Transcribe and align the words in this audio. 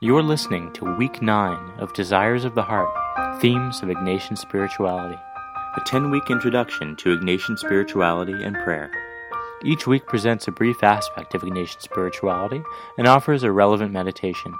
You're 0.00 0.22
listening 0.22 0.72
to 0.74 0.94
Week 0.94 1.20
9 1.20 1.80
of 1.80 1.92
Desires 1.92 2.44
of 2.44 2.54
the 2.54 2.62
Heart 2.62 3.40
Themes 3.40 3.82
of 3.82 3.88
Ignatian 3.88 4.38
Spirituality, 4.38 5.18
a 5.76 5.80
10 5.84 6.12
week 6.12 6.30
introduction 6.30 6.94
to 6.98 7.18
Ignatian 7.18 7.58
spirituality 7.58 8.32
and 8.32 8.54
prayer. 8.62 8.92
Each 9.64 9.88
week 9.88 10.06
presents 10.06 10.46
a 10.46 10.52
brief 10.52 10.84
aspect 10.84 11.34
of 11.34 11.42
Ignatian 11.42 11.82
spirituality 11.82 12.62
and 12.96 13.08
offers 13.08 13.42
a 13.42 13.50
relevant 13.50 13.90
meditation. 13.90 14.54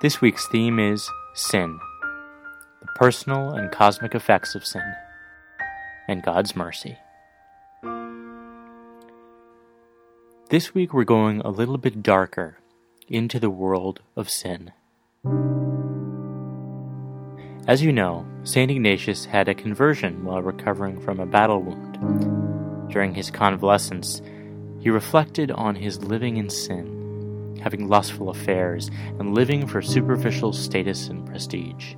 This 0.00 0.20
week's 0.20 0.48
theme 0.48 0.80
is 0.80 1.08
Sin, 1.34 1.78
the 2.80 2.88
personal 2.96 3.52
and 3.52 3.70
cosmic 3.70 4.16
effects 4.16 4.56
of 4.56 4.66
sin, 4.66 4.82
and 6.08 6.24
God's 6.24 6.56
mercy. 6.56 6.98
This 10.48 10.74
week 10.74 10.92
we're 10.92 11.04
going 11.04 11.40
a 11.42 11.50
little 11.50 11.78
bit 11.78 12.02
darker 12.02 12.56
into 13.10 13.40
the 13.40 13.50
world 13.50 14.00
of 14.16 14.30
sin. 14.30 14.72
As 17.66 17.82
you 17.82 17.92
know, 17.92 18.24
St. 18.44 18.70
Ignatius 18.70 19.26
had 19.26 19.48
a 19.48 19.54
conversion 19.54 20.24
while 20.24 20.40
recovering 20.40 21.00
from 21.00 21.20
a 21.20 21.26
battle 21.26 21.62
wound. 21.62 22.90
During 22.90 23.14
his 23.14 23.30
convalescence, 23.30 24.22
he 24.80 24.88
reflected 24.90 25.50
on 25.50 25.74
his 25.74 26.02
living 26.02 26.38
in 26.38 26.48
sin, 26.48 27.58
having 27.62 27.88
lustful 27.88 28.30
affairs, 28.30 28.90
and 29.18 29.34
living 29.34 29.66
for 29.66 29.82
superficial 29.82 30.52
status 30.52 31.08
and 31.08 31.26
prestige. 31.26 31.94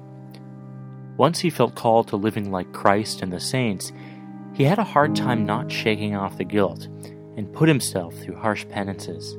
Once 1.16 1.38
he 1.38 1.50
felt 1.50 1.74
called 1.74 2.08
to 2.08 2.16
living 2.16 2.50
like 2.50 2.72
Christ 2.72 3.22
and 3.22 3.32
the 3.32 3.38
saints, 3.38 3.92
he 4.54 4.64
had 4.64 4.78
a 4.78 4.84
hard 4.84 5.14
time 5.14 5.46
not 5.46 5.70
shaking 5.70 6.16
off 6.16 6.38
the 6.38 6.44
guilt 6.44 6.88
and 7.36 7.52
put 7.52 7.68
himself 7.68 8.14
through 8.14 8.36
harsh 8.36 8.66
penances. 8.68 9.36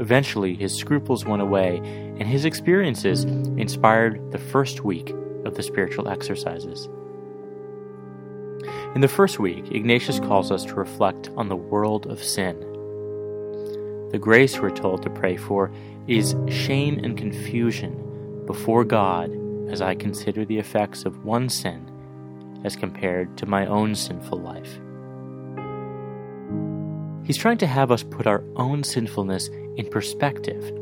Eventually, 0.00 0.54
his 0.54 0.74
scruples 0.74 1.24
went 1.24 1.42
away, 1.42 1.78
and 1.78 2.22
his 2.22 2.44
experiences 2.44 3.24
inspired 3.24 4.30
the 4.30 4.38
first 4.38 4.84
week 4.84 5.14
of 5.44 5.54
the 5.54 5.62
spiritual 5.62 6.08
exercises. 6.08 6.88
In 8.94 9.00
the 9.00 9.08
first 9.08 9.38
week, 9.38 9.70
Ignatius 9.70 10.20
calls 10.20 10.50
us 10.50 10.64
to 10.64 10.74
reflect 10.74 11.30
on 11.36 11.48
the 11.48 11.56
world 11.56 12.06
of 12.06 12.22
sin. 12.22 12.58
The 14.10 14.18
grace 14.18 14.58
we're 14.58 14.70
told 14.70 15.02
to 15.02 15.10
pray 15.10 15.36
for 15.36 15.70
is 16.06 16.34
shame 16.48 16.98
and 17.04 17.16
confusion 17.16 18.44
before 18.46 18.84
God 18.84 19.30
as 19.70 19.82
I 19.82 19.94
consider 19.94 20.44
the 20.44 20.58
effects 20.58 21.04
of 21.04 21.24
one 21.24 21.48
sin 21.48 21.92
as 22.64 22.76
compared 22.76 23.36
to 23.38 23.46
my 23.46 23.66
own 23.66 23.94
sinful 23.94 24.38
life. 24.38 24.80
He's 27.26 27.36
trying 27.36 27.58
to 27.58 27.66
have 27.66 27.90
us 27.90 28.02
put 28.02 28.26
our 28.26 28.42
own 28.56 28.82
sinfulness 28.82 29.50
in 29.78 29.88
perspective 29.88 30.72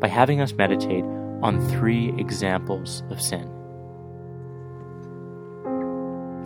by 0.00 0.08
having 0.08 0.40
us 0.40 0.52
meditate 0.52 1.04
on 1.42 1.66
three 1.70 2.12
examples 2.18 3.02
of 3.08 3.22
sin. 3.22 3.48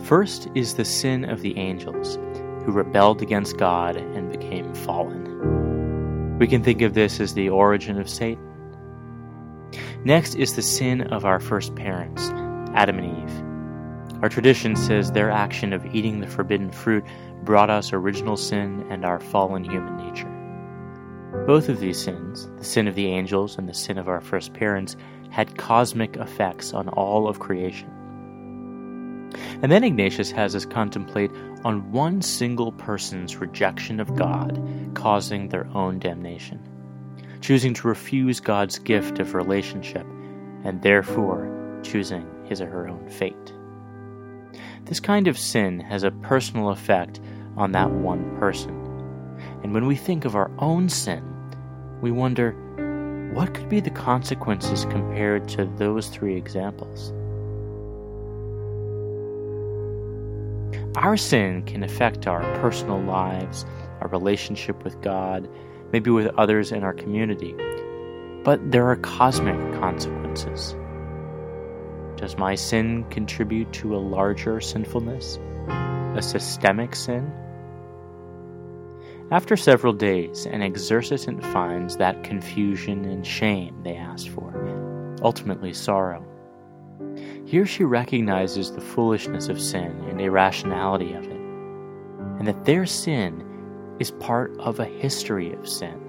First 0.05 0.47
is 0.53 0.75
the 0.75 0.85
sin 0.85 1.25
of 1.25 1.41
the 1.41 1.57
angels, 1.57 2.17
who 2.63 2.71
rebelled 2.71 3.21
against 3.21 3.57
God 3.57 3.97
and 3.97 4.31
became 4.31 4.73
fallen. 4.75 6.37
We 6.37 6.47
can 6.47 6.63
think 6.63 6.81
of 6.81 6.93
this 6.93 7.19
as 7.19 7.33
the 7.33 7.49
origin 7.49 7.99
of 7.99 8.09
Satan. 8.09 8.43
Next 10.03 10.35
is 10.35 10.55
the 10.55 10.61
sin 10.61 11.01
of 11.01 11.25
our 11.25 11.39
first 11.39 11.75
parents, 11.75 12.29
Adam 12.75 12.99
and 12.99 13.17
Eve. 13.17 14.21
Our 14.21 14.29
tradition 14.29 14.75
says 14.75 15.11
their 15.11 15.31
action 15.31 15.73
of 15.73 15.85
eating 15.95 16.19
the 16.19 16.27
forbidden 16.27 16.71
fruit 16.71 17.03
brought 17.43 17.69
us 17.69 17.91
original 17.91 18.37
sin 18.37 18.85
and 18.89 19.05
our 19.05 19.19
fallen 19.19 19.63
human 19.63 19.97
nature. 19.97 20.34
Both 21.45 21.69
of 21.69 21.79
these 21.79 22.01
sins, 22.01 22.49
the 22.57 22.63
sin 22.63 22.87
of 22.87 22.95
the 22.95 23.05
angels 23.05 23.55
and 23.55 23.69
the 23.69 23.73
sin 23.73 23.99
of 23.99 24.07
our 24.07 24.19
first 24.19 24.53
parents, 24.53 24.95
had 25.29 25.57
cosmic 25.57 26.17
effects 26.17 26.73
on 26.73 26.89
all 26.89 27.27
of 27.27 27.39
creation. 27.39 27.87
And 29.61 29.71
then 29.71 29.83
Ignatius 29.83 30.31
has 30.31 30.55
us 30.55 30.65
contemplate 30.65 31.29
on 31.63 31.91
one 31.91 32.23
single 32.23 32.71
person's 32.71 33.35
rejection 33.35 33.99
of 33.99 34.15
God 34.15 34.59
causing 34.95 35.49
their 35.49 35.67
own 35.75 35.99
damnation, 35.99 36.59
choosing 37.41 37.75
to 37.75 37.87
refuse 37.87 38.39
God's 38.39 38.79
gift 38.79 39.19
of 39.19 39.35
relationship 39.35 40.07
and 40.63 40.81
therefore 40.81 41.79
choosing 41.83 42.27
his 42.45 42.59
or 42.59 42.67
her 42.67 42.87
own 42.87 43.07
fate. 43.07 43.53
This 44.85 44.99
kind 44.99 45.27
of 45.27 45.37
sin 45.37 45.79
has 45.81 46.01
a 46.01 46.11
personal 46.11 46.69
effect 46.69 47.19
on 47.55 47.71
that 47.73 47.91
one 47.91 48.35
person. 48.39 48.81
And 49.63 49.75
when 49.75 49.85
we 49.85 49.95
think 49.95 50.25
of 50.25 50.35
our 50.35 50.49
own 50.57 50.89
sin, 50.89 51.34
we 52.01 52.11
wonder 52.11 52.51
what 53.33 53.53
could 53.53 53.69
be 53.69 53.79
the 53.79 53.89
consequences 53.89 54.85
compared 54.85 55.47
to 55.49 55.65
those 55.77 56.07
three 56.07 56.35
examples? 56.35 57.11
Our 60.95 61.17
sin 61.17 61.63
can 61.63 61.83
affect 61.83 62.27
our 62.27 62.41
personal 62.61 63.01
lives, 63.01 63.65
our 63.99 64.07
relationship 64.07 64.83
with 64.83 65.01
God, 65.01 65.49
maybe 65.91 66.09
with 66.09 66.27
others 66.37 66.71
in 66.71 66.83
our 66.83 66.93
community, 66.93 67.53
but 68.43 68.71
there 68.71 68.89
are 68.89 68.95
cosmic 68.95 69.57
consequences. 69.79 70.75
Does 72.15 72.37
my 72.37 72.55
sin 72.55 73.03
contribute 73.09 73.73
to 73.73 73.95
a 73.95 73.99
larger 73.99 74.61
sinfulness? 74.61 75.37
A 75.67 76.21
systemic 76.21 76.95
sin? 76.95 77.29
After 79.31 79.57
several 79.57 79.93
days, 79.93 80.45
an 80.45 80.61
exercitant 80.61 81.43
finds 81.45 81.97
that 81.97 82.23
confusion 82.23 83.05
and 83.05 83.25
shame 83.25 83.75
they 83.81 83.95
asked 83.95 84.29
for, 84.29 84.53
ultimately 85.23 85.73
sorrow. 85.73 86.23
Here 87.45 87.65
she 87.65 87.83
recognizes 87.83 88.71
the 88.71 88.81
foolishness 88.81 89.49
of 89.49 89.59
sin 89.59 89.99
and 90.09 90.21
irrationality 90.21 91.13
of 91.13 91.23
it, 91.23 91.41
and 92.37 92.47
that 92.47 92.65
their 92.65 92.85
sin 92.85 93.43
is 93.99 94.11
part 94.11 94.55
of 94.59 94.79
a 94.79 94.85
history 94.85 95.53
of 95.53 95.67
sin. 95.67 95.99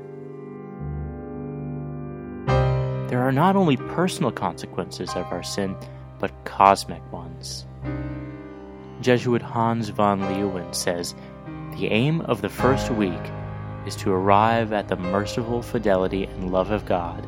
There 3.09 3.23
are 3.23 3.33
not 3.33 3.57
only 3.57 3.79
personal 3.79 4.31
consequences 4.31 5.09
of 5.17 5.25
our 5.33 5.43
sin, 5.43 5.75
but 6.19 6.45
cosmic 6.45 7.01
ones. 7.11 7.67
Jesuit 9.01 9.41
Hans 9.41 9.89
von 9.89 10.21
Leeuwen 10.21 10.75
says 10.75 11.15
the 11.77 11.89
aim 11.89 12.23
of 12.23 12.41
the 12.41 12.49
first 12.49 12.91
week 12.91 13.21
is 13.87 13.95
to 13.97 14.11
arrive 14.11 14.73
at 14.73 14.89
the 14.89 14.97
merciful 14.97 15.61
fidelity 15.61 16.25
and 16.25 16.51
love 16.51 16.71
of 16.71 16.87
God 16.87 17.27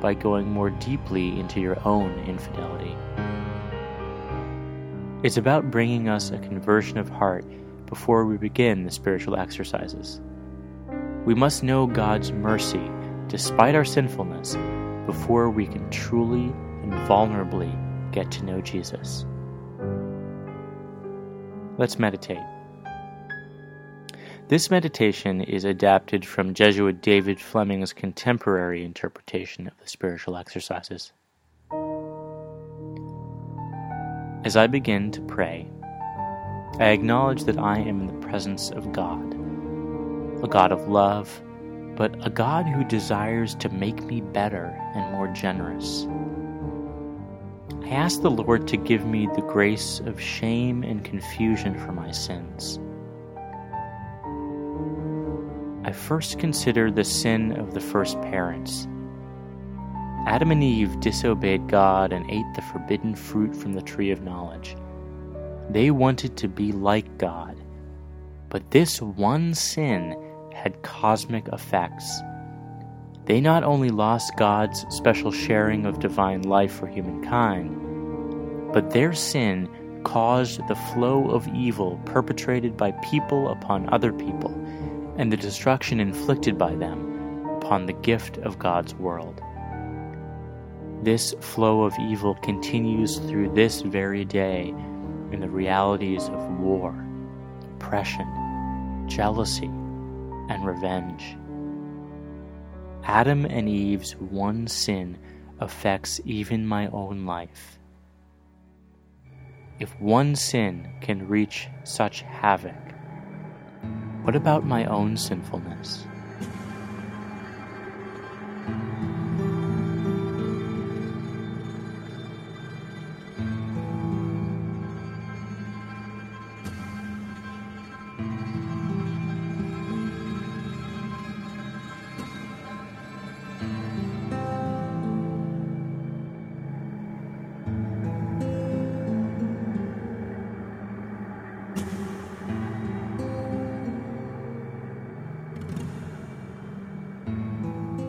by 0.00 0.14
going 0.14 0.50
more 0.50 0.70
deeply 0.70 1.38
into 1.38 1.60
your 1.60 1.76
own 1.86 2.10
infidelity. 2.20 2.96
It's 5.22 5.36
about 5.36 5.70
bringing 5.70 6.08
us 6.08 6.30
a 6.30 6.38
conversion 6.38 6.96
of 6.96 7.10
heart 7.10 7.44
before 7.86 8.24
we 8.24 8.38
begin 8.38 8.84
the 8.84 8.90
spiritual 8.90 9.36
exercises. 9.36 10.20
We 11.26 11.34
must 11.34 11.62
know 11.62 11.86
God's 11.86 12.32
mercy 12.32 12.90
despite 13.28 13.74
our 13.74 13.84
sinfulness 13.84 14.56
before 15.04 15.50
we 15.50 15.66
can 15.66 15.88
truly 15.90 16.46
and 16.82 16.92
vulnerably 17.06 17.70
get 18.10 18.30
to 18.32 18.44
know 18.44 18.62
Jesus. 18.62 19.26
Let's 21.76 21.98
meditate. 21.98 22.42
This 24.52 24.70
meditation 24.70 25.40
is 25.40 25.64
adapted 25.64 26.26
from 26.26 26.52
Jesuit 26.52 27.00
David 27.00 27.40
Fleming's 27.40 27.94
contemporary 27.94 28.84
interpretation 28.84 29.66
of 29.66 29.72
the 29.78 29.88
spiritual 29.88 30.36
exercises. 30.36 31.10
As 34.44 34.54
I 34.54 34.66
begin 34.66 35.10
to 35.12 35.22
pray, 35.22 35.66
I 36.78 36.88
acknowledge 36.90 37.44
that 37.44 37.58
I 37.58 37.78
am 37.78 38.02
in 38.02 38.06
the 38.08 38.26
presence 38.26 38.70
of 38.72 38.92
God, 38.92 39.32
a 40.44 40.48
God 40.48 40.70
of 40.70 40.86
love, 40.86 41.40
but 41.96 42.14
a 42.22 42.28
God 42.28 42.66
who 42.66 42.84
desires 42.84 43.54
to 43.54 43.70
make 43.70 44.02
me 44.04 44.20
better 44.20 44.78
and 44.94 45.12
more 45.12 45.28
generous. 45.28 46.06
I 47.84 47.88
ask 47.88 48.20
the 48.20 48.30
Lord 48.30 48.68
to 48.68 48.76
give 48.76 49.06
me 49.06 49.30
the 49.34 49.40
grace 49.40 50.00
of 50.00 50.20
shame 50.20 50.82
and 50.82 51.02
confusion 51.02 51.78
for 51.78 51.92
my 51.92 52.10
sins 52.10 52.78
I 55.84 55.90
first 55.90 56.38
consider 56.38 56.92
the 56.92 57.02
sin 57.02 57.58
of 57.58 57.74
the 57.74 57.80
first 57.80 58.20
parents. 58.22 58.86
Adam 60.26 60.52
and 60.52 60.62
Eve 60.62 61.00
disobeyed 61.00 61.66
God 61.66 62.12
and 62.12 62.30
ate 62.30 62.54
the 62.54 62.62
forbidden 62.62 63.16
fruit 63.16 63.56
from 63.56 63.72
the 63.72 63.82
tree 63.82 64.12
of 64.12 64.22
knowledge. 64.22 64.76
They 65.70 65.90
wanted 65.90 66.36
to 66.36 66.48
be 66.48 66.70
like 66.70 67.18
God, 67.18 67.60
but 68.48 68.70
this 68.70 69.02
one 69.02 69.54
sin 69.54 70.16
had 70.54 70.82
cosmic 70.82 71.48
effects. 71.48 72.22
They 73.24 73.40
not 73.40 73.64
only 73.64 73.88
lost 73.88 74.36
God's 74.36 74.86
special 74.90 75.32
sharing 75.32 75.84
of 75.84 75.98
divine 75.98 76.42
life 76.42 76.72
for 76.72 76.86
humankind, 76.86 78.72
but 78.72 78.90
their 78.90 79.14
sin 79.14 79.68
caused 80.04 80.64
the 80.68 80.76
flow 80.76 81.28
of 81.28 81.48
evil 81.48 82.00
perpetrated 82.04 82.76
by 82.76 82.92
people 83.10 83.48
upon 83.48 83.92
other 83.92 84.12
people 84.12 84.52
and 85.16 85.32
the 85.32 85.36
destruction 85.36 86.00
inflicted 86.00 86.56
by 86.56 86.74
them 86.74 87.46
upon 87.56 87.86
the 87.86 87.92
gift 87.92 88.38
of 88.38 88.58
God's 88.58 88.94
world. 88.94 89.40
This 91.02 91.34
flow 91.40 91.82
of 91.82 91.94
evil 92.00 92.34
continues 92.36 93.18
through 93.18 93.54
this 93.54 93.82
very 93.82 94.24
day 94.24 94.68
in 95.32 95.40
the 95.40 95.50
realities 95.50 96.28
of 96.28 96.58
war, 96.58 96.94
oppression, 97.74 99.04
jealousy, 99.08 99.66
and 99.66 100.64
revenge. 100.64 101.36
Adam 103.04 103.44
and 103.46 103.68
Eve's 103.68 104.12
one 104.16 104.66
sin 104.68 105.18
affects 105.58 106.20
even 106.24 106.66
my 106.66 106.86
own 106.88 107.26
life. 107.26 107.78
If 109.80 109.98
one 110.00 110.36
sin 110.36 110.88
can 111.00 111.26
reach 111.26 111.68
such 111.82 112.22
havoc, 112.22 112.91
what 114.22 114.36
about 114.36 114.64
my 114.64 114.84
own 114.84 115.16
sinfulness? 115.16 116.04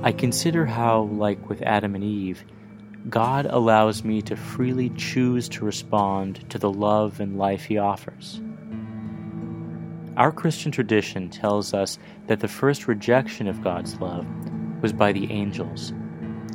I 0.03 0.11
consider 0.11 0.65
how, 0.65 1.03
like 1.03 1.47
with 1.47 1.61
Adam 1.61 1.95
and 1.95 2.03
Eve, 2.03 2.43
God 3.09 3.45
allows 3.45 4.03
me 4.03 4.21
to 4.23 4.35
freely 4.35 4.89
choose 4.89 5.47
to 5.49 5.63
respond 5.63 6.49
to 6.49 6.57
the 6.57 6.69
love 6.69 7.21
and 7.21 7.37
life 7.37 7.63
He 7.63 7.77
offers. 7.77 8.41
Our 10.17 10.33
Christian 10.33 10.73
tradition 10.73 11.29
tells 11.29 11.73
us 11.73 11.97
that 12.27 12.41
the 12.41 12.49
first 12.49 12.85
rejection 12.85 13.47
of 13.47 13.63
God's 13.63 13.97
love 14.01 14.27
was 14.81 14.91
by 14.91 15.13
the 15.13 15.31
angels, 15.31 15.93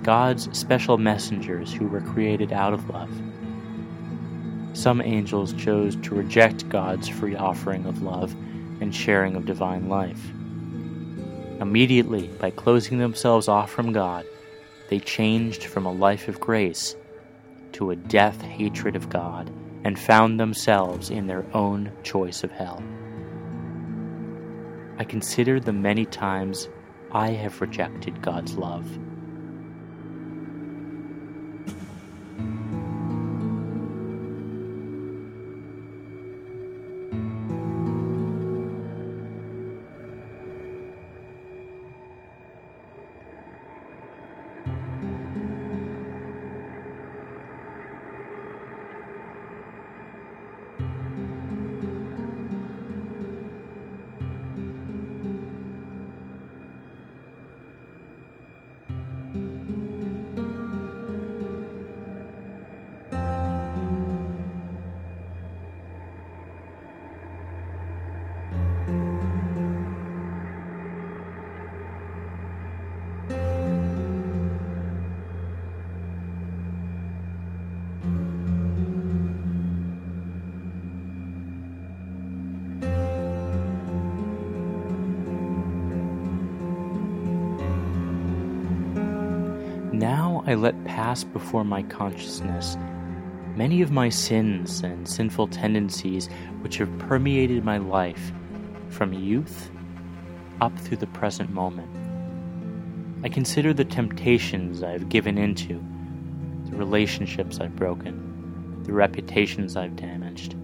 God's 0.02 0.54
special 0.56 0.98
messengers 0.98 1.72
who 1.72 1.86
were 1.86 2.02
created 2.02 2.52
out 2.52 2.74
of 2.74 2.90
love. 2.90 3.10
Some 4.74 5.00
angels 5.00 5.54
chose 5.54 5.96
to 5.96 6.14
reject 6.14 6.68
God's 6.68 7.08
free 7.08 7.34
offering 7.34 7.86
of 7.86 8.02
love 8.02 8.36
and 8.82 8.94
sharing 8.94 9.36
of 9.36 9.46
divine 9.46 9.88
life. 9.88 10.20
Immediately, 11.60 12.28
by 12.38 12.50
closing 12.50 12.98
themselves 12.98 13.48
off 13.48 13.70
from 13.70 13.92
God, 13.92 14.24
they 14.88 15.00
changed 15.00 15.64
from 15.64 15.86
a 15.86 15.92
life 15.92 16.28
of 16.28 16.40
grace 16.40 16.94
to 17.72 17.90
a 17.90 17.96
death 17.96 18.40
hatred 18.40 18.94
of 18.94 19.10
God 19.10 19.50
and 19.84 19.98
found 19.98 20.38
themselves 20.38 21.10
in 21.10 21.26
their 21.26 21.44
own 21.54 21.92
choice 22.02 22.44
of 22.44 22.50
hell. 22.50 22.82
I 24.98 25.04
consider 25.04 25.60
the 25.60 25.72
many 25.72 26.04
times 26.06 26.68
I 27.12 27.30
have 27.30 27.60
rejected 27.60 28.22
God's 28.22 28.56
love. 28.56 28.86
I 90.48 90.54
let 90.54 90.82
pass 90.86 91.24
before 91.24 91.62
my 91.62 91.82
consciousness 91.82 92.78
many 93.54 93.82
of 93.82 93.90
my 93.90 94.08
sins 94.08 94.80
and 94.80 95.06
sinful 95.06 95.48
tendencies 95.48 96.30
which 96.62 96.78
have 96.78 96.98
permeated 97.00 97.66
my 97.66 97.76
life 97.76 98.32
from 98.88 99.12
youth 99.12 99.70
up 100.62 100.74
through 100.78 100.96
the 100.96 101.06
present 101.08 101.50
moment. 101.50 101.90
I 103.22 103.28
consider 103.28 103.74
the 103.74 103.84
temptations 103.84 104.82
I 104.82 104.92
have 104.92 105.10
given 105.10 105.36
into, 105.36 105.84
the 106.70 106.78
relationships 106.78 107.60
I've 107.60 107.76
broken, 107.76 108.82
the 108.84 108.94
reputations 108.94 109.76
I've 109.76 109.96
damaged, 109.96 110.56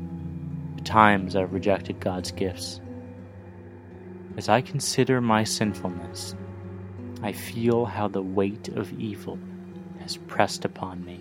the 0.77 0.83
times 0.83 1.37
I've 1.37 1.53
rejected 1.53 2.01
God's 2.01 2.33
gifts. 2.33 2.81
As 4.39 4.49
I 4.49 4.63
consider 4.63 5.21
my 5.21 5.45
sinfulness, 5.45 6.35
I 7.23 7.33
feel 7.33 7.85
how 7.85 8.09
the 8.09 8.23
weight 8.23 8.69
of 8.69 8.91
evil 8.99 9.39
has 10.05 10.19
pressed 10.19 10.67
upon 10.67 11.03
me. 11.03 11.19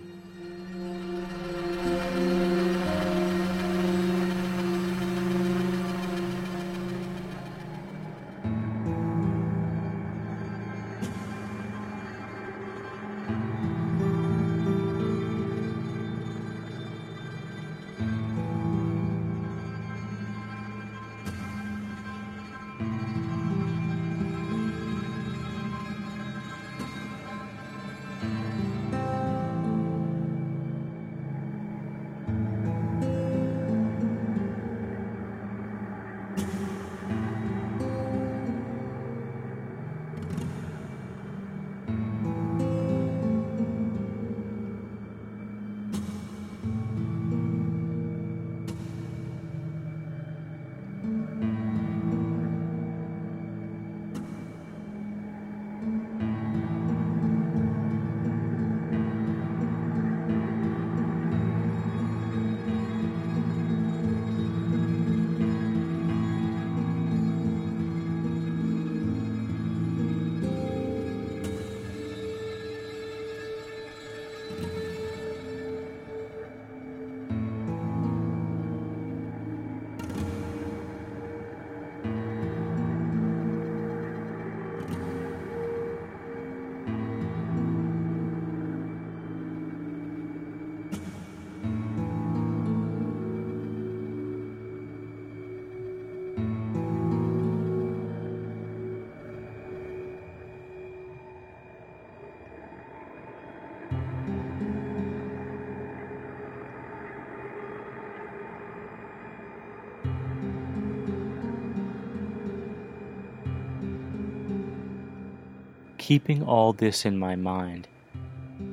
Keeping 116.06 116.42
all 116.42 116.74
this 116.74 117.06
in 117.06 117.18
my 117.18 117.34
mind, 117.34 117.88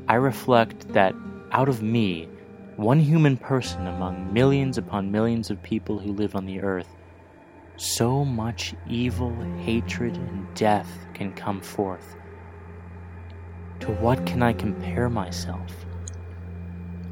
I 0.10 0.16
reflect 0.16 0.90
that 0.90 1.16
out 1.54 1.70
of 1.70 1.82
me, 1.82 2.28
one 2.76 3.00
human 3.00 3.38
person 3.38 3.88
among 3.88 4.34
millions 4.34 4.78
upon 4.78 5.14
millions 5.14 5.50
of 5.50 5.64
people 5.64 5.98
who 5.98 6.12
live 6.12 6.36
on 6.36 6.46
the 6.46 6.60
earth, 6.60 6.90
so 7.78 8.26
much 8.26 8.76
evil, 8.86 9.34
hatred, 9.60 10.18
and 10.18 10.46
death 10.56 10.90
can 11.14 11.32
come 11.32 11.62
forth. 11.62 12.18
To 13.80 13.92
what 13.92 14.26
can 14.26 14.44
I 14.44 14.52
compare 14.52 15.10
myself? 15.10 15.72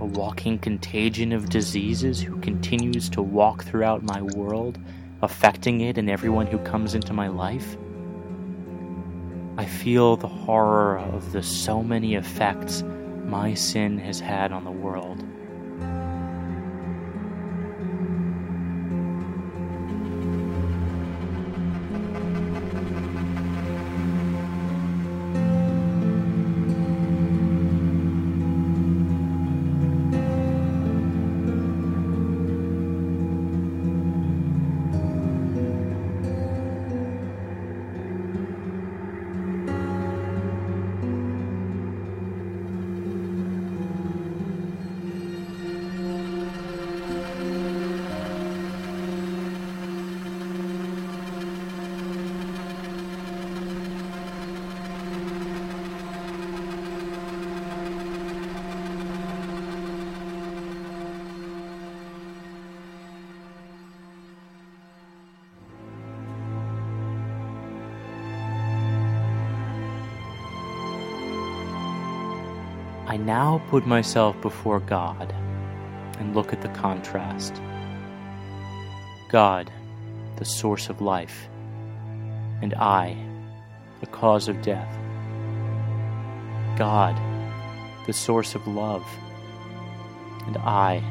A 0.02 0.06
walking 0.06 0.60
contagion 0.60 1.32
of 1.32 1.48
diseases 1.48 2.20
who 2.20 2.42
continues 2.42 3.08
to 3.12 3.22
walk 3.22 3.64
throughout 3.64 4.04
my 4.04 4.22
world, 4.22 4.80
affecting 5.22 5.80
it 5.80 5.98
and 5.98 6.10
everyone 6.10 6.48
who 6.48 6.58
comes 6.58 6.94
into 6.94 7.14
my 7.14 7.30
life? 7.30 7.78
I 9.60 9.66
feel 9.66 10.16
the 10.16 10.25
horror 10.25 11.00
of 11.00 11.34
the 11.34 11.44
so 11.44 11.84
many 11.84 12.16
effects 12.16 12.82
my 13.25 13.56
sin 13.56 13.98
has 13.98 14.18
had 14.18 14.54
on 14.54 14.63
the 14.63 14.72
world. 14.72 15.22
I 73.10 73.18
now 73.18 73.60
put 73.72 73.88
myself 73.88 74.39
before 74.39 74.80
God 74.82 75.34
and 76.20 76.36
look 76.36 76.54
at 76.54 76.62
the 76.62 76.70
contrast. 76.70 77.60
God, 79.30 79.72
the 80.36 80.46
source 80.46 80.89
of 80.89 81.01
life, 81.01 81.50
and 82.62 82.75
I, 82.75 83.18
the 84.00 84.06
cause 84.06 84.48
of 84.48 84.62
death. 84.62 84.96
God, 86.78 87.20
the 88.06 88.13
source 88.13 88.54
of 88.54 88.68
love, 88.68 89.04
and 90.46 90.58
I, 90.58 91.01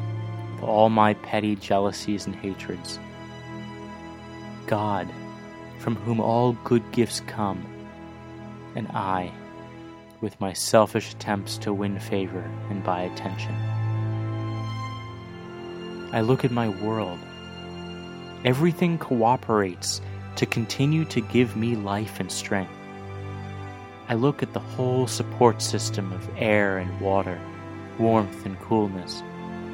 with 0.55 0.63
all 0.63 0.89
my 0.89 1.15
petty 1.15 1.57
jealousies 1.57 2.25
and 2.25 2.33
hatreds. 2.33 2.97
God, 4.67 5.09
from 5.79 5.97
whom 5.97 6.21
all 6.21 6.53
good 6.63 6.93
gifts 6.93 7.19
come, 7.27 7.61
and 8.77 8.87
I, 8.87 9.33
with 10.21 10.39
my 10.39 10.53
selfish 10.53 11.13
attempts 11.13 11.57
to 11.59 11.73
win 11.73 11.99
favor 11.99 12.43
and 12.69 12.83
buy 12.83 13.01
attention. 13.01 13.55
I 16.11 16.21
look 16.21 16.43
at 16.43 16.51
my 16.51 16.69
world. 16.69 17.19
Everything 18.43 18.97
cooperates 18.97 20.01
to 20.37 20.45
continue 20.45 21.05
to 21.05 21.21
give 21.21 21.55
me 21.55 21.75
life 21.75 22.19
and 22.19 22.31
strength. 22.31 22.71
I 24.07 24.15
look 24.15 24.41
at 24.41 24.53
the 24.53 24.59
whole 24.59 25.05
support 25.05 25.61
system 25.61 26.11
of 26.11 26.29
air 26.37 26.79
and 26.79 26.99
water, 26.99 27.39
warmth 27.99 28.45
and 28.45 28.59
coolness, 28.59 29.21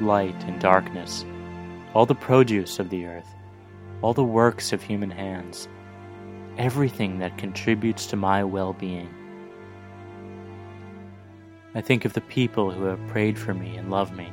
light 0.00 0.36
and 0.44 0.60
darkness, 0.60 1.24
all 1.94 2.04
the 2.04 2.14
produce 2.14 2.78
of 2.78 2.90
the 2.90 3.06
earth, 3.06 3.28
all 4.02 4.12
the 4.12 4.22
works 4.22 4.74
of 4.74 4.82
human 4.82 5.10
hands, 5.10 5.68
everything 6.58 7.18
that 7.20 7.38
contributes 7.38 8.06
to 8.06 8.16
my 8.16 8.44
well 8.44 8.74
being. 8.74 9.08
I 11.76 11.82
think 11.82 12.06
of 12.06 12.14
the 12.14 12.22
people 12.22 12.70
who 12.70 12.84
have 12.84 13.06
prayed 13.08 13.38
for 13.38 13.52
me 13.52 13.76
and 13.76 13.90
love 13.90 14.10
me. 14.10 14.32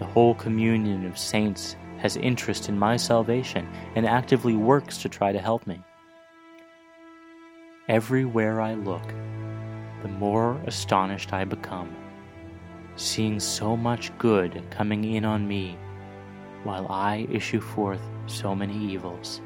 The 0.00 0.04
whole 0.04 0.34
communion 0.34 1.06
of 1.06 1.16
saints 1.16 1.76
has 1.96 2.18
interest 2.18 2.68
in 2.68 2.78
my 2.78 2.98
salvation 2.98 3.66
and 3.94 4.04
actively 4.04 4.54
works 4.54 4.98
to 4.98 5.08
try 5.08 5.32
to 5.32 5.38
help 5.38 5.66
me. 5.66 5.82
Everywhere 7.88 8.60
I 8.60 8.74
look, 8.74 9.08
the 10.02 10.08
more 10.08 10.60
astonished 10.66 11.32
I 11.32 11.46
become, 11.46 11.96
seeing 12.96 13.40
so 13.40 13.74
much 13.74 14.12
good 14.18 14.62
coming 14.70 15.04
in 15.04 15.24
on 15.24 15.48
me 15.48 15.78
while 16.64 16.86
I 16.90 17.26
issue 17.30 17.62
forth 17.62 18.02
so 18.26 18.54
many 18.54 18.76
evils. 18.76 19.40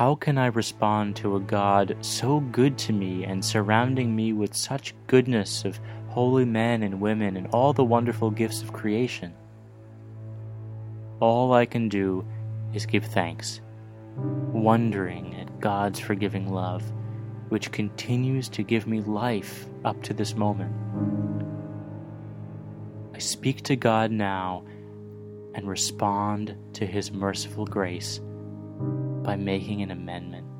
How 0.00 0.14
can 0.14 0.38
I 0.38 0.46
respond 0.46 1.16
to 1.16 1.36
a 1.36 1.40
God 1.40 1.94
so 2.00 2.40
good 2.40 2.78
to 2.78 2.92
me 2.94 3.24
and 3.24 3.44
surrounding 3.44 4.16
me 4.16 4.32
with 4.32 4.54
such 4.54 4.94
goodness 5.08 5.66
of 5.66 5.78
holy 6.08 6.46
men 6.46 6.82
and 6.82 7.02
women 7.02 7.36
and 7.36 7.46
all 7.48 7.74
the 7.74 7.84
wonderful 7.84 8.30
gifts 8.30 8.62
of 8.62 8.72
creation? 8.72 9.34
All 11.20 11.52
I 11.52 11.66
can 11.66 11.90
do 11.90 12.24
is 12.72 12.86
give 12.86 13.04
thanks, 13.04 13.60
wondering 14.16 15.34
at 15.38 15.60
God's 15.60 16.00
forgiving 16.00 16.50
love, 16.50 16.82
which 17.50 17.70
continues 17.70 18.48
to 18.48 18.62
give 18.62 18.86
me 18.86 19.02
life 19.02 19.66
up 19.84 20.02
to 20.04 20.14
this 20.14 20.34
moment. 20.34 20.74
I 23.14 23.18
speak 23.18 23.60
to 23.64 23.76
God 23.76 24.10
now 24.10 24.64
and 25.54 25.68
respond 25.68 26.56
to 26.72 26.86
His 26.86 27.12
merciful 27.12 27.66
grace 27.66 28.18
by 29.30 29.36
making 29.36 29.80
an 29.80 29.92
amendment. 29.92 30.59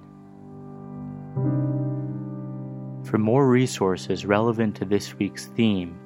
For 1.33 3.17
more 3.17 3.47
resources 3.47 4.25
relevant 4.25 4.75
to 4.77 4.85
this 4.85 5.17
week's 5.17 5.47
theme, 5.47 5.97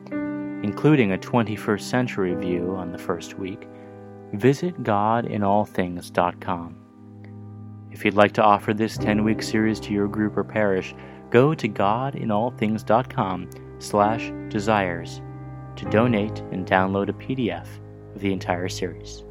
including 0.63 1.11
a 1.11 1.17
21st 1.17 1.81
century 1.81 2.33
view 2.35 2.75
on 2.75 2.91
the 2.91 2.97
first 2.97 3.37
week, 3.37 3.67
visit 4.33 4.81
godinallthings.com. 4.83 6.75
If 7.91 8.03
you'd 8.03 8.15
like 8.15 8.33
to 8.33 8.43
offer 8.43 8.73
this 8.73 8.97
10-week 8.97 9.41
series 9.41 9.79
to 9.81 9.93
your 9.93 10.07
group 10.07 10.35
or 10.35 10.43
parish, 10.43 10.93
go 11.29 11.53
to 11.53 11.69
godinallthings.com 11.69 13.49
slash 13.79 14.31
desires 14.49 15.21
to 15.75 15.85
donate 15.85 16.39
and 16.51 16.65
download 16.65 17.09
a 17.09 17.13
PDF 17.13 17.67
of 18.13 18.21
the 18.21 18.33
entire 18.33 18.69
series. 18.69 19.23